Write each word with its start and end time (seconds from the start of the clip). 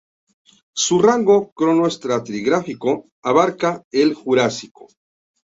Su 0.73 0.97
rango 0.99 1.51
cronoestratigráfico 1.51 3.07
abarca 3.21 3.83
el 3.91 4.15
Jurásico. 4.15 4.87